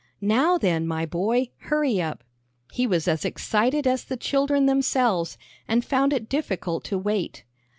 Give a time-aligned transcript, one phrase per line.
[0.19, 2.23] "Now then, my boy, hurry up."
[2.73, 7.43] He was as excited as the children themselves, and found it as difficult to wait.